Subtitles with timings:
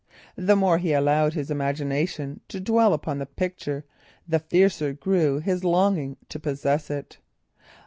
[0.35, 3.85] The more he allowed his imagination to dwell upon the picture,
[4.27, 7.19] the fiercer grew his longing to possess it.